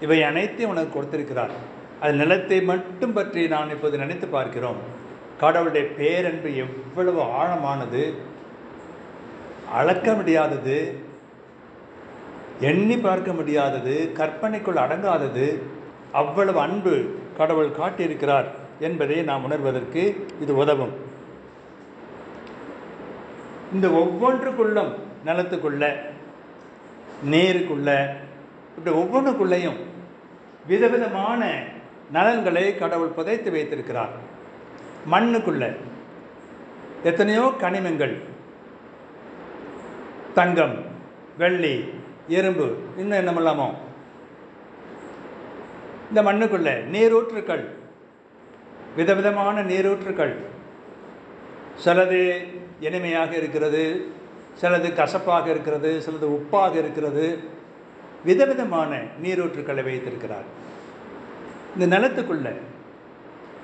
இவை 0.00 0.22
அனைத்தையும் 0.22 0.70
உனக்கு 0.70 0.92
கொடுத்திருக்கிறார். 0.92 1.67
அது 2.00 2.12
நிலத்தை 2.12 2.58
மட்டும் 2.62 3.12
பற்றி 3.12 3.42
நான் 3.54 3.72
இப்போது 3.74 3.96
நினைத்து 3.98 4.26
பார்க்கிறோம். 4.26 4.80
கடவுளுடைய 5.40 5.84
பேரன்பு 5.98 6.50
எவ்வளவு 6.64 7.20
ஆழமானது 7.40 8.02
அளக்க 9.78 10.14
முடியாதது 10.18 10.78
எண்ணி 12.60 12.96
பார்க்க 12.98 13.32
முடியாதது 13.32 13.94
கற்பனைக்குள் 14.18 14.82
அடங்காதது 14.84 15.48
அவ்வளவு 16.20 16.58
அன்பு 16.60 16.94
கடவுள் 17.36 17.76
காட்டியிருக்கிறார் 17.80 18.48
என்பதை 18.86 19.18
நாம் 19.22 19.44
உணர்வதற்கு 19.48 20.02
இது 20.40 20.52
உதவும். 20.62 20.94
இந்த 23.72 23.86
ஒவ்வொன்றுக்குள்ளும் 24.02 24.92
நிலத்துக்குள்ள 25.26 25.84
நேருக்குள்ள 27.32 27.90
இப்படி 28.76 28.96
ஒவ்வொன்றுக்குள்ளேயும் 29.02 29.78
விதவிதமான 30.66 31.42
நலன்களை 32.12 32.64
கடவுள் 32.76 33.16
புதைத்து 33.18 33.50
வைத்திருக்கிறார். 33.50 34.14
மண்ணுக்குள்ள 35.12 35.64
எத்தனையோ 37.04 37.44
கனிமங்கள் 37.60 38.14
தங்கம் 40.38 40.76
வெள்ளி 41.38 41.74
இரும்பு 42.28 42.66
இன்னும் 42.96 43.18
என்னமில்லாமோ 43.20 43.68
இந்த 46.08 46.20
மண்ணுக்குள்ள 46.28 46.70
நீரூற்றுக்கள் 46.94 47.64
விதவிதமான 48.96 49.56
நீரூற்றுக்கள். 49.62 50.34
சிலது 51.84 52.22
இனிமையாக 52.80 53.30
இருக்கிறது 53.40 53.82
சிலது 54.60 54.88
கசப்பாக 55.00 55.46
இருக்கிறது 55.54 55.90
சிலது 56.06 56.26
உப்பாக 56.38 56.72
இருக்கிறது. 56.82 57.26
விதவிதமான 58.24 58.92
நீரூற்றுக்களை 59.22 59.82
வைத்திருக்கிறார். 59.88 60.48
இந்த 61.78 61.98
நிலத்துக்குள்ள 61.98 62.48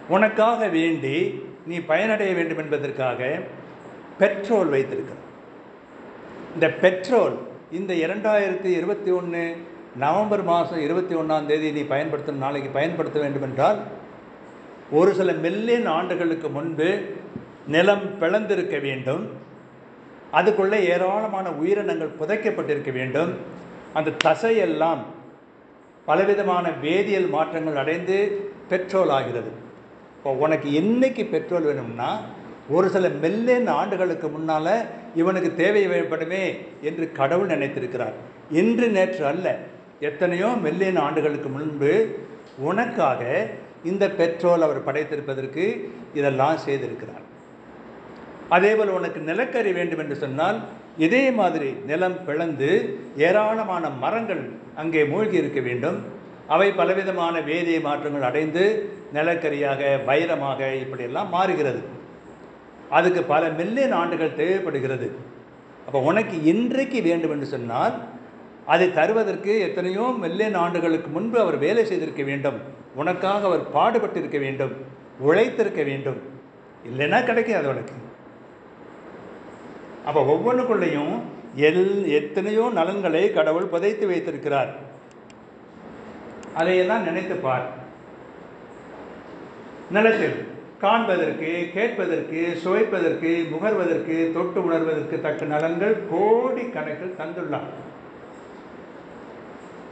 உனக்காக 0.09 0.69
வேண்டி 0.69 1.43
நீ 1.67 1.77
பயனடைய 1.81 2.35
வேண்டும் 2.35 2.59
என்பதற்காக 2.59 3.39
பெட்ரோல் 4.19 4.69
வைத்திருக்கிறார். 4.69 5.23
இந்த 6.55 6.69
பெட்ரோல் 6.69 7.39
இந்த 7.71 7.95
இரண்டாயிரத்தி 7.95 8.65
இருபத்தி 8.65 9.11
ஒன்று 9.11 9.57
நவம்பர் 9.97 10.43
மாதம் 10.43 10.81
இருபத்தி 10.81 11.15
ஒன்றாம் 11.15 11.47
தேதி 11.47 11.73
நீ 11.73 11.81
பயன்படுத்தும் 11.81 12.37
நாளைக்கு 12.37 12.71
பயன்படுத்த 12.71 13.21
வேண்டும் 13.21 13.43
என்றால் 13.43 13.81
ஒரு 14.91 15.15
சில 15.15 15.33
மில்லியன் 15.33 15.87
ஆண்டுகளுக்கு 15.87 16.49
முன்பு 16.49 16.89
நிலம் 17.67 18.19
பிளந்திருக்க 18.21 18.79
வேண்டும். 18.81 19.31
அதுக்குள்ளே 20.31 20.79
ஏராளமான 20.89 21.51
உயிரினங்கள் 21.51 22.17
புதைக்கப்பட்டிருக்க 22.21 22.93
வேண்டும். 22.93 23.33
அந்த 23.95 24.11
தசையெல்லாம் 24.25 25.03
பலவிதமான 26.09 26.65
வேதியியல் 26.85 27.29
மாற்றங்கள் 27.35 27.81
அடைந்து 27.83 28.17
பெட்ரோல் 28.71 29.13
ஆகிறது. 29.19 29.51
இப்போ 30.17 30.33
உனக்கு 30.45 30.69
என்னைக்கு 30.81 31.23
பெட்ரோல் 31.35 31.69
வேணும்னா 31.69 32.11
ஒரு 32.77 32.87
சில 32.95 33.09
மில்லியன் 33.25 33.69
ஆண்டுகளுக்கு 33.79 34.29
முன்னால் 34.35 34.75
இவனுக்கு 35.21 35.51
தேவை 35.63 35.83
தேவைப்படுமே 35.87 36.45
என்று 36.89 37.05
கடவுள் 37.19 37.53
நினைத்திருக்கிறார். 37.55 38.15
இன்று 38.61 38.87
நேற்று 38.97 39.25
அல்ல 39.33 39.47
எத்தனையோ 40.09 40.49
மில்லியன் 40.67 41.01
ஆண்டுகளுக்கு 41.07 41.49
முன்பு 41.57 41.93
உனக்காக 42.69 43.23
இந்த 43.91 44.05
பெட்ரோல் 44.21 44.65
அவர் 44.67 44.87
படைத்திருப்பதற்கு 44.87 45.65
இதெல்லாம் 46.19 46.59
செய்திருக்கிறார். 46.67 47.25
அதேபோல் 48.57 48.97
உனக்கு 48.99 49.21
நிலக்கரி 49.31 49.73
வேண்டும் 49.79 50.03
என்று 50.05 50.17
சொன்னால் 50.25 50.59
இதே 50.99 51.31
மாதிரி 51.31 51.71
நிலம் 51.87 52.25
பிளந்து 52.25 52.99
ஏராளமான 53.17 53.91
மரங்கள் 53.91 54.43
அங்கே 54.77 55.05
மூழ்கி 55.05 55.37
இருக்க 55.37 55.61
வேண்டும். 55.61 55.99
அவை 56.47 56.73
பலவிதமான 56.73 57.41
வேதிய 57.41 57.81
மாற்றங்கள் 57.81 58.23
அடைந்து 58.23 58.65
நிலக்கரியாக 59.15 59.81
வைரமாக 60.07 60.61
இப்படியெல்லாம் 60.83 61.29
மாறுகிறது. 61.29 61.81
அதுக்கு 62.91 63.23
பல 63.23 63.49
மில்லியன் 63.49 63.93
ஆண்டுகள் 63.93 64.35
தேவைப்படுகிறது. 64.35 65.09
அப்போ 65.87 66.01
உனக்கு 66.01 66.45
இன்றைக்கு 66.45 67.03
வேண்டும் 67.03 67.31
என்று 67.31 67.47
சொன்னால் 67.47 67.95
அதை 68.67 68.93
தருவதற்கு 68.93 69.61
எத்தனையோ 69.61 70.15
மில்லியன் 70.25 70.55
ஆண்டுகளுக்கு 70.55 71.11
முன்பு 71.11 71.41
அவர் 71.41 71.59
வேலை 71.59 71.85
செய்திருக்க 71.85 72.23
வேண்டும். 72.23 72.61
உனக்காக 72.95 73.47
அவர் 73.47 73.65
பாடுபட்டிருக்க 73.75 74.39
வேண்டும். 74.39 74.75
உழைத்திருக்க 75.27 75.85
வேண்டும். 75.85 76.21
இல்லைன்னா 76.91 77.25
கிடைக்காது 77.25 77.69
உனக்கு. 77.69 77.95
அப்போ 80.09 80.21
ஒவ்வொன்றுக்குள்ளேயும் 80.33 81.15
எல் 81.69 81.85
எத்தனையோ 82.19 82.65
நலன்களை 82.79 83.23
கடவுள் 83.37 83.71
புதைத்து 83.75 84.07
வைத்திருக்கிறார். 84.11 84.73
அதையெல்லாம் 86.61 87.07
நினைத்து 87.09 87.37
பார். 87.47 87.67
நிலத்தில் 89.97 90.37
காண்பதற்கு 90.83 91.51
கேட்பதற்கு 91.75 92.41
சுவைப்பதற்கு 92.63 93.31
முகர்வதற்கு 93.53 94.17
தொட்டு 94.37 94.59
உணர்வதற்கு 94.67 95.17
தக்க 95.27 95.45
நலன்கள் 95.55 95.95
கோடி 96.11 96.65
கணக்கில் 96.77 97.19
தந்துள்ளார். 97.21 97.71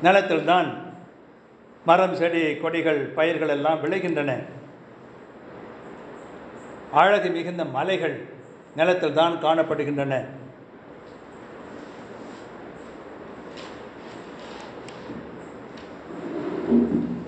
நிலத்தில் 0.07 0.49
தான் 0.51 0.69
மரம் 1.89 2.17
செடி 2.21 2.43
கொடிகள் 2.65 3.01
பயிர்கள் 3.19 3.53
எல்லாம் 3.57 3.83
விளைகின்றன. 3.85 4.31
அழகு 7.03 7.29
மிகுந்த 7.37 7.65
மலைகள் 7.79 8.17
நிலத்தில் 8.79 9.19
தான் 9.21 9.35
காணப்படுகின்றன. 9.45 10.15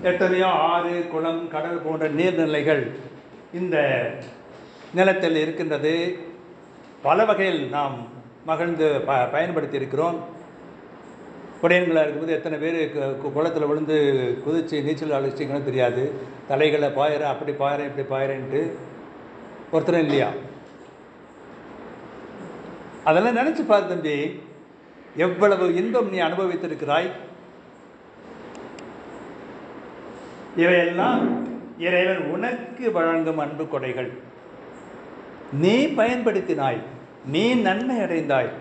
எத்தனையோ 0.09 0.49
ஆறு 0.71 0.93
குளம் 1.11 1.43
கடல் 1.53 1.83
போன்ற 1.85 2.07
நீர்நிலைகள் 2.19 2.83
இந்த 3.59 3.77
நிலத்தில் 4.97 5.41
இருக்கின்றது. 5.43 5.93
பல 7.07 7.25
வகையில் 7.29 7.61
நாம் 7.75 7.95
மகிழ்ந்து 8.49 8.87
ப 9.07 9.11
பயன்படுத்தி 9.35 9.79
இருக்கிறோம் 9.81 10.17
குடையன்களாக 11.61 12.03
இருக்கும்போது 12.05 12.35
எத்தனை 12.37 12.57
பேர் 12.63 12.79
குளத்தில் 13.35 13.69
விழுந்து 13.69 13.97
குதித்து 14.45 14.83
நீச்சல் 14.87 15.17
அழிச்சிங்கன்னு 15.19 15.69
தெரியாது. 15.69 16.03
தலைகளை 16.49 16.89
பாயிறேன் 16.99 17.31
அப்படி 17.33 17.53
பாயிறேன் 17.63 17.89
இப்படி 17.91 18.07
பாயிறேன்ட்டு 18.13 18.61
ஒருத்தரும் 19.73 20.05
இல்லையா? 20.05 20.29
அதெல்லாம் 23.09 23.37
நினச்சி 23.39 23.63
பார் 23.65 23.87
தம்பி. 23.87 24.17
எவ்வளவு 25.15 25.65
இன்பம் 25.75 26.09
நீ 26.13 26.17
அனுபவித்திருக்கிறாய்? 26.27 27.09
இவையெல்லாம் 30.63 31.23
இறைவன் 31.87 32.21
உனக்கு 32.35 32.91
வழங்கும் 32.91 33.41
அன்பு 33.45 33.63
கொடைகள். 33.63 34.11
நீ 35.63 35.75
பயன்படுத்தினாய் 35.99 36.79
நீ 37.33 37.43
நன்மை 37.67 37.97
அடைந்தாய் 38.05 38.51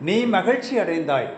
நீ 0.00 0.16
மகிழ்ச்சி 0.36 0.74
அடைந்தாய். 0.78 1.30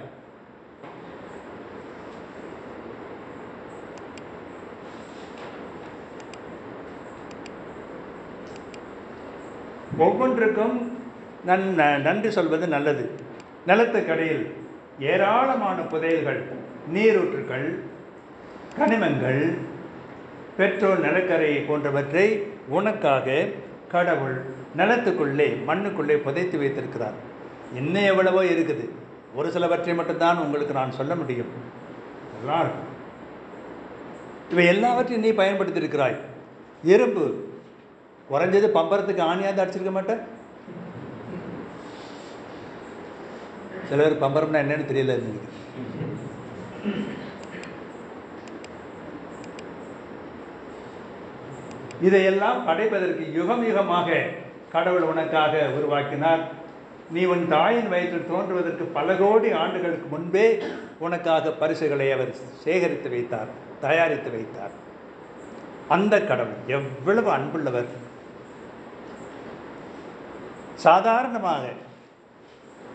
ஒவ்வொன்றுக்கும் 10.05 10.79
நன் 11.45 11.75
நன்றி 11.75 12.31
சொல்வது 12.31 12.69
நல்லது. 12.69 13.11
நிலத்துக்கடையில் 13.67 14.53
ஏராளமான 15.01 15.83
புதையல்கள் 15.83 16.43
நீரூற்றுகள் 16.93 17.79
கனிமங்கள் 18.79 19.59
பெட்ரோல் 20.57 21.01
நிலக்கரை 21.01 21.57
போன்றவற்றை 21.57 22.47
உனக்காக 22.69 23.47
கடவுள் 23.91 24.43
நிலத்துக்குள்ளே 24.77 25.49
மண்ணுக்குள்ளே 25.67 26.17
புதைத்து 26.17 26.59
வைத்திருக்கிறார். 26.59 27.17
இன்னும் 27.75 28.03
எவ்வளவோ 28.03 28.43
இருக்குது. 28.43 28.89
ஒரு 29.35 29.51
சிலவற்றை 29.51 29.95
மட்டும்தான் 29.95 30.39
உங்களுக்கு 30.39 30.75
நான் 30.75 30.93
சொல்ல 30.93 31.15
முடியும். 31.15 31.47
எல்லாம் 32.41 32.67
இவை 34.51 34.67
எல்லாவற்றையும் 34.67 35.37
நீ 35.37 35.45
பயன்படுத்தியிருக்கிறாய். 35.45 36.17
இரும்பு. 36.85 37.45
குறைஞ்சது 38.31 38.67
பம்பரத்துக்கு 38.67 39.23
ஆணியாவது 39.23 39.63
அடிச்சிருக்க 39.63 39.91
மாட்டேன். 39.91 40.34
சில 43.89 44.03
பேர் 44.03 44.23
பம்பரம்னா 44.23 44.61
என்னன்னு 44.63 44.89
தெரியல 44.91 45.15
எனக்கு. 45.19 45.43
இதையெல்லாம் 52.07 52.59
படைப்பதற்கு 52.69 53.25
யுகம் 53.39 53.65
யுகமாக 53.69 54.19
கடவுள் 54.73 55.09
உனக்காக 55.13 55.61
உருவாக்கினார். 55.77 56.43
நீ 57.15 57.23
உன் 57.33 57.45
தாயின் 57.49 57.89
வயிற்றில் 57.93 58.31
தோன்றுவதற்கு 58.31 58.85
பல 58.99 59.15
கோடி 59.23 59.51
ஆண்டுகளுக்கு 59.63 60.07
முன்பே 60.15 60.47
உனக்காக 61.07 61.53
பரிசுகளை 61.63 62.09
அவர் 62.17 62.33
சேகரித்து 62.65 63.09
வைத்தார் 63.15 63.51
தயாரித்து 63.87 64.31
வைத்தார். 64.37 64.75
அந்த 65.97 66.15
கடவுள் 66.31 66.61
எவ்வளவு 66.79 67.31
அன்புள்ளவர். 67.37 67.91
சாதாரணமாக 70.87 71.65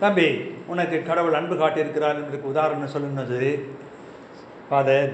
தம்பி 0.02 0.28
உனக்கு 0.72 0.98
கடவுள் 1.08 1.38
அன்பு 1.38 1.56
காட்டியிருக்கிறார் 1.56 2.20
என்பதற்கு 2.20 2.52
உதாரணம் 2.54 2.94
சொல்லுனது? 2.94 3.40
ஃபாதர் 4.68 5.12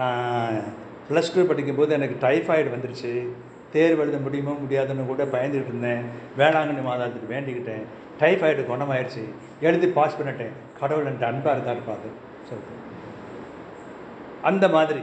நான் 0.00 0.56
ப்ளஸ் 1.08 1.32
டூ 1.34 1.42
படிக்கும்போது 1.50 1.92
எனக்கு 1.98 2.16
டைஃபாய்டு 2.26 2.72
வந்துருச்சு. 2.74 3.12
தேர்வு 3.72 4.02
எழுத 4.02 4.18
முடியுமோ 4.24 4.52
முடியாதுன்னு 4.62 5.04
கூட 5.10 5.24
பயந்துக்கிட்டு 5.34 5.72
இருந்தேன். 5.72 6.02
வேளாங்கண்ணி 6.38 6.82
மாதாத்துக்கு 6.88 7.32
வேண்டிக்கிட்டேன். 7.34 7.84
டைஃபாய்டு 8.22 8.62
குணமாயிருச்சு. 8.70 9.24
எழுதி 9.60 9.88
பாஸ் 9.98 10.18
பண்ணிட்டேன். 10.18 10.54
கடவுள் 10.80 11.08
என்கிட்ட 11.10 11.28
அன்பாக 11.30 11.54
இருந்தார் 11.56 11.86
ஃபாதர் 11.86 12.16
சொல்கிறேன் 12.48 12.84
அந்த 14.50 14.64
மாதிரி. 14.76 15.02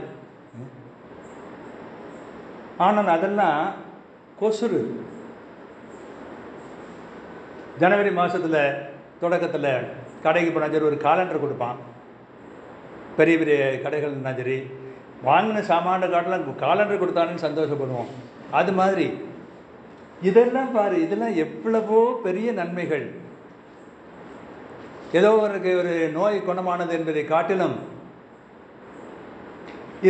ஆனால் 2.86 3.14
அதெல்லாம் 3.16 3.62
கொசுறு. 4.40 4.80
ஜனவரி 7.82 8.10
மாதத்தில் 8.18 8.60
தொடக்கத்தில் 9.20 9.70
கடைக்கு 10.24 10.50
போனால் 10.52 10.72
சரி 10.74 10.88
ஒரு 10.90 10.98
காலண்டர் 11.06 11.44
கொடுப்பான். 11.44 11.78
பெரிய 13.18 13.36
பெரிய 13.42 13.58
கடைகள்னா 13.84 14.32
சரி 14.40 14.58
வாங்கின 15.28 15.62
சாமான 15.70 16.06
காட்டெல்லாம் 16.14 16.48
காலண்டர் 16.64 17.02
கொடுத்தானு 17.02 17.46
சந்தோஷப்படுவோம். 17.46 18.10
அது 18.58 18.72
மாதிரி. 18.80 19.06
இதெல்லாம் 20.28 20.72
பாரு 20.72 20.96
இதெல்லாம் 21.04 21.34
எவ்வளவோ 21.44 22.00
பெரிய 22.26 22.48
நன்மைகள். 22.52 23.06
ஏதோ 25.18 25.30
ஒரு 25.44 25.76
ஒரு 25.80 25.92
நோய் 26.16 26.38
குணமானது 26.48 26.92
என்பதை 26.98 27.24
காட்டிலும் 27.24 27.76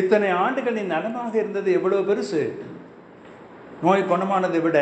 இத்தனை 0.01 0.29
ஆண்டுகள் 0.45 0.79
நீ 0.79 0.83
நலமாக 0.95 1.35
இருந்தது 1.43 1.69
எவ்வளோ 1.79 1.99
பெருசு. 2.09 2.43
நோய் 3.83 4.11
குணமானதை 4.13 4.61
விட 4.63 4.79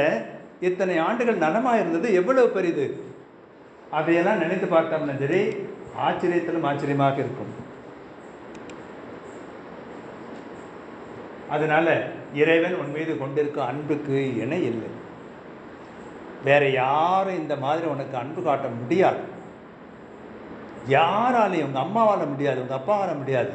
இத்தனை 0.69 0.97
ஆண்டுகள் 1.07 1.43
நலமாக 1.45 1.81
இருந்தது 1.83 2.09
எவ்வளவு 2.21 2.49
பெரிது. 2.57 2.87
அதையெல்லாம் 3.99 4.39
நினைத்து 4.39 4.67
பார்த்தோம்னா 4.67 5.19
சரி 5.19 5.41
ஆச்சரியத்திலும் 6.07 6.67
ஆச்சரியமாக 6.71 7.15
இருக்கும். 7.15 7.53
அதனால 11.49 12.09
இறைவன் 12.35 12.77
உன் 12.77 12.91
மீது 12.91 13.19
கொண்டிருக்கும் 13.19 13.67
அன்புக்கு 13.67 14.37
இணை 14.37 14.65
இல்லை. 14.65 14.91
வேற 16.45 16.69
யாரும் 16.71 17.39
இந்த 17.39 17.57
மாதிரி 17.57 17.87
உனக்கு 17.87 18.17
அன்பு 18.17 18.43
காட்ட 18.43 18.69
முடியாது. 18.69 19.23
யாராலையும் 20.89 21.65
உங்கள் 21.65 21.83
அம்மாவால 21.83 22.29
முடியாது 22.29 22.61
உங்கள் 22.61 22.79
அப்பாவால் 22.79 23.17
முடியாது. 23.17 23.55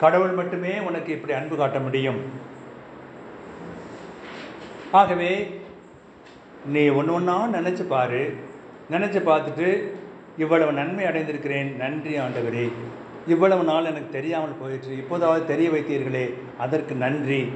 கடவுள் 0.00 0.30
மட்டுமே 0.30 0.78
உனக்கு 0.78 1.12
இப்படி 1.12 1.32
அன்பு 1.32 1.56
காட்ட 1.56 1.78
முடியும். 1.78 2.22
ஆகவே 4.90 5.62
நீ 6.72 6.82
ஒன்று 6.88 7.12
ஒன்றா 7.12 7.48
நினச்சி 7.54 7.84
பாரு. 7.88 8.20
நினச்சி 8.90 9.20
பார்த்துட்டு 9.28 9.68
இவ்வளவு 10.42 10.72
நன்மை 10.72 11.04
அடைந்திருக்கிறேன். 11.04 11.76
நன்றி 11.76 12.18
ஆண்டவரே. 12.18 12.66
இவ்வளவு 13.26 13.64
நாள் 13.64 13.84
எனக்கு 13.84 14.10
தெரியாமல் 14.10 14.58
போயிற்று. 14.60 14.92
இப்போதாவது 14.96 15.46
தெரிய 15.46 15.70
வைத்தீர்களே 15.70 16.34
அதற்கு 16.58 16.94
நன்றி. 16.94 17.52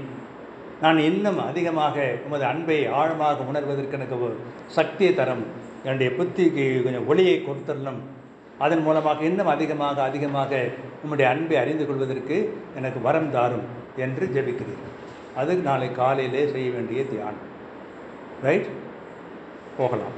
நான் 0.80 0.98
இன்னும் 0.98 1.38
அதிகமாக 1.46 2.14
உமது 2.26 2.44
அன்பை 2.44 2.86
ஆழமாக 2.86 3.46
உணர்வதற்கு 3.50 3.96
எனக்கு 3.98 4.36
சக்தியை 4.66 5.14
தரும். 5.14 5.44
என்னுடைய 5.84 6.10
புத்திக்கு 6.18 6.82
கொஞ்சம் 6.84 7.06
ஒளியை 7.06 7.36
கொடுத்துடணும் 7.46 8.00
அதன் 8.58 8.82
மூலமாக 8.82 9.24
இன்னும் 9.24 9.52
அதிகமாக 9.54 10.02
அதிகமாக 10.02 10.60
உம்முடைய 11.02 11.26
அன்பை 11.34 11.56
அறிந்து 11.56 11.86
கொள்வதற்கு 11.86 12.36
எனக்கு 12.76 13.00
வரம் 13.00 13.30
தாரும் 13.30 13.66
என்று 13.96 14.26
ஜெபிக்கிறீர்கள். 14.26 14.94
அது 15.36 15.56
நாளை 15.56 15.92
காலையிலே 15.92 16.46
செய்ய 16.52 16.70
வேண்டிய 16.70 17.04
தியானம். 17.04 17.46
ரைட் 18.42 18.68
போகலாம் 19.77 20.17